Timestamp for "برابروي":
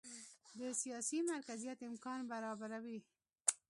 2.31-2.99